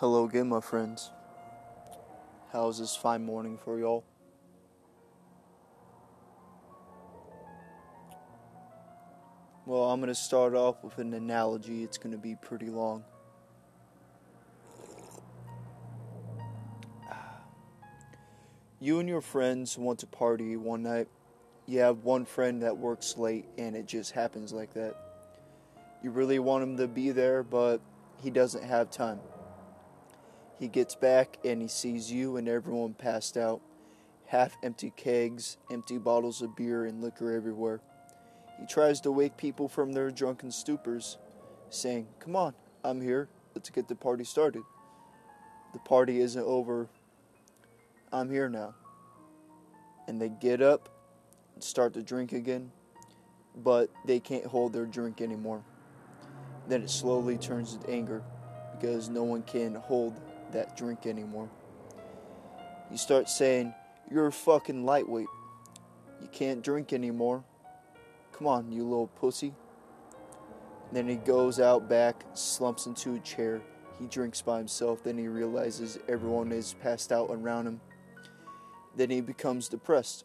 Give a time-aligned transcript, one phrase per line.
[0.00, 1.10] Hello again, my friends.
[2.54, 4.02] How's this fine morning for y'all?
[9.66, 11.82] Well, I'm going to start off with an analogy.
[11.84, 13.04] It's going to be pretty long.
[18.80, 21.08] You and your friends want to party one night.
[21.66, 24.96] You have one friend that works late, and it just happens like that.
[26.02, 27.82] You really want him to be there, but
[28.22, 29.20] he doesn't have time.
[30.60, 33.62] He gets back and he sees you and everyone passed out.
[34.26, 37.80] Half empty kegs, empty bottles of beer, and liquor everywhere.
[38.60, 41.16] He tries to wake people from their drunken stupors,
[41.70, 43.28] saying, Come on, I'm here.
[43.54, 44.62] Let's get the party started.
[45.72, 46.88] The party isn't over.
[48.12, 48.74] I'm here now.
[50.06, 50.90] And they get up
[51.54, 52.70] and start to drink again,
[53.56, 55.62] but they can't hold their drink anymore.
[56.68, 58.22] Then it slowly turns to anger
[58.78, 60.20] because no one can hold
[60.52, 61.48] that drink anymore.
[62.90, 63.74] You start saying,
[64.10, 65.28] You're a fucking lightweight.
[66.20, 67.44] You can't drink anymore.
[68.32, 69.54] Come on, you little pussy.
[70.92, 73.60] Then he goes out back, slumps into a chair.
[73.98, 75.04] He drinks by himself.
[75.04, 77.80] Then he realizes everyone is passed out around him.
[78.96, 80.24] Then he becomes depressed.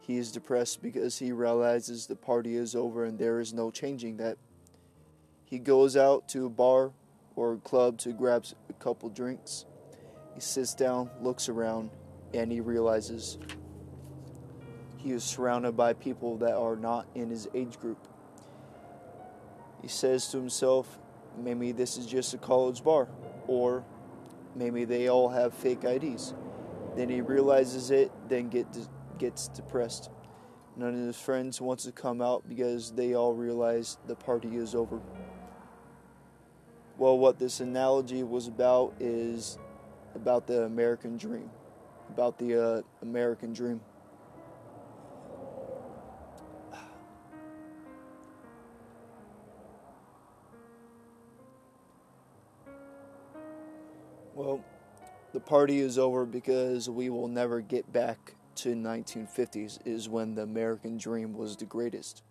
[0.00, 4.18] He is depressed because he realizes the party is over and there is no changing
[4.18, 4.36] that.
[5.44, 6.92] He goes out to a bar
[7.36, 9.64] or a club to grab a couple drinks.
[10.34, 11.90] He sits down, looks around,
[12.34, 13.38] and he realizes
[14.98, 17.98] he is surrounded by people that are not in his age group.
[19.80, 20.98] He says to himself,
[21.36, 23.08] maybe this is just a college bar,
[23.46, 23.84] or
[24.54, 26.34] maybe they all have fake IDs.
[26.96, 28.66] Then he realizes it, then get
[29.18, 30.10] gets depressed.
[30.76, 34.74] None of his friends wants to come out because they all realize the party is
[34.74, 35.00] over.
[36.98, 39.58] Well, what this analogy was about is
[40.14, 41.50] about the American dream,
[42.10, 43.80] about the uh, American dream.
[54.34, 54.64] Well,
[55.32, 60.42] the party is over because we will never get back to 1950s is when the
[60.42, 62.22] American dream was the greatest.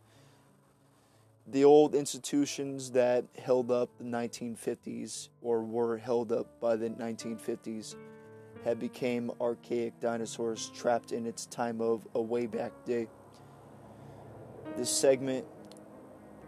[1.51, 7.95] The old institutions that held up the 1950s or were held up by the 1950s
[8.63, 13.07] had become archaic dinosaurs trapped in its time of a way back day.
[14.77, 15.45] This segment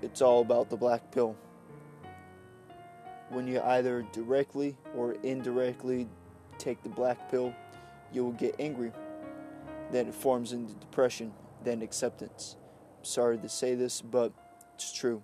[0.01, 1.35] it's all about the black pill.
[3.29, 6.07] When you either directly or indirectly
[6.57, 7.53] take the black pill,
[8.13, 8.93] you will get angry.
[9.91, 11.33] Then it forms into depression,
[11.63, 12.55] then acceptance.
[13.01, 14.31] Sorry to say this, but
[14.83, 15.23] it's true.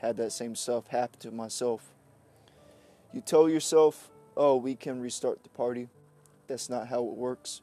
[0.00, 1.92] Had that same stuff happen to myself.
[3.12, 5.88] You tell yourself, oh, we can restart the party.
[6.48, 7.60] That's not how it works.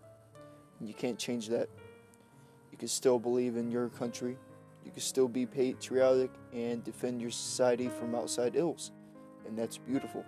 [0.80, 1.69] You can't change that.
[2.72, 4.38] You can still believe in your country.
[4.85, 8.91] You can still be patriotic and defend your society from outside ills.
[9.47, 10.24] And that's beautiful.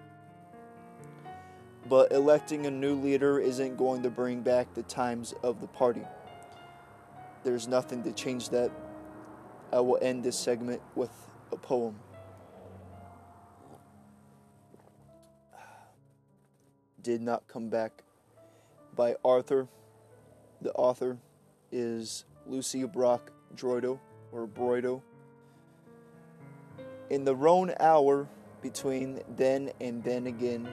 [1.88, 6.04] But electing a new leader isn't going to bring back the times of the party.
[7.44, 8.72] There's nothing to change that.
[9.72, 11.12] I will end this segment with
[11.52, 11.96] a poem.
[17.02, 18.04] Did not come back
[18.96, 19.68] by Arthur.
[20.62, 21.18] The author
[21.72, 24.00] is Lucie Brock Droido
[24.32, 25.02] or Broido.
[27.10, 28.28] In the roan hour
[28.62, 30.68] between then and then again,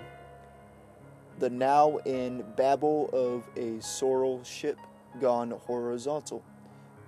[1.38, 4.76] the now in babble of a sorrel ship
[5.20, 6.42] gone horizontal,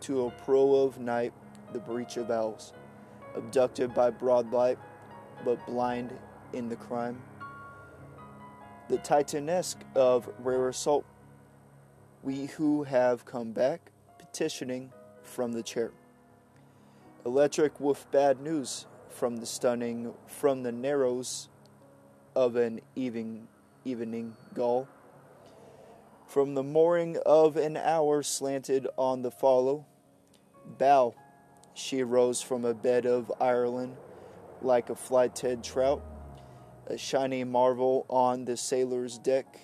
[0.00, 1.32] to a pro of night,
[1.72, 2.72] the breach of owls,
[3.34, 4.78] abducted by broad light,
[5.44, 6.12] but blind
[6.52, 7.20] in the crime.
[8.88, 11.04] The titanesque of rare assault,
[12.22, 14.92] we who have come back, petitioning
[15.22, 15.92] from the chair.
[17.24, 21.48] Electric with bad news from the stunning, from the narrows
[22.34, 23.48] of an evening,
[23.84, 24.88] evening gull.
[26.26, 29.84] From the mooring of an hour slanted on the follow,
[30.78, 31.14] bow,
[31.74, 33.96] she rose from a bed of Ireland
[34.62, 36.02] like a fly-tailed trout,
[36.86, 39.58] a shiny marvel on the sailor's deck,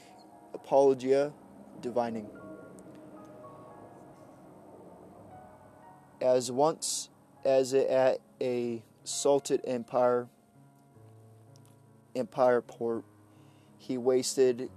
[0.55, 1.33] apologia
[1.81, 2.29] divining.
[6.21, 7.11] As once
[7.45, 10.29] as it at a salted empire
[12.17, 13.05] empire port
[13.79, 14.69] he wasted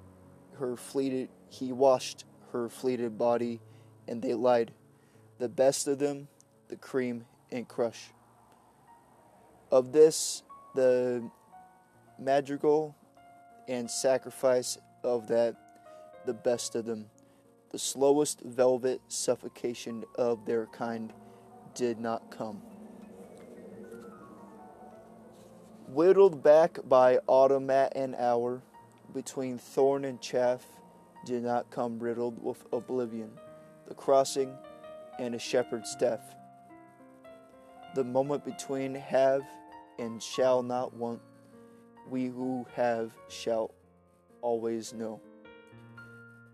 [0.59, 3.59] her fleeted he washed her fleeted body
[4.07, 4.71] and they lied
[5.39, 6.27] the best of them
[6.69, 8.11] the cream and crush
[9.71, 10.43] of this
[10.75, 11.29] the
[12.17, 12.95] madrigal
[13.67, 15.55] and sacrifice of that
[16.25, 17.05] the best of them.
[17.71, 21.13] The slowest velvet suffocation of their kind
[21.75, 22.61] did not come.
[25.87, 28.61] Whittled back by autumn at an hour,
[29.13, 30.65] between thorn and chaff,
[31.25, 33.31] did not come riddled with oblivion,
[33.87, 34.55] the crossing
[35.17, 36.35] and a shepherd's death.
[37.95, 39.41] The moment between have
[39.97, 41.21] and shall not want,
[42.09, 43.71] we who have shall
[44.41, 45.19] always know.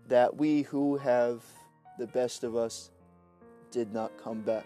[0.08, 1.44] That we who have
[1.98, 2.90] the best of us
[3.70, 4.64] did not come back.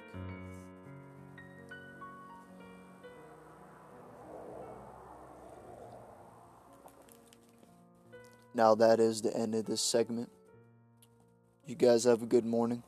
[8.55, 10.31] Now that is the end of this segment.
[11.67, 12.83] You guys have a good morning.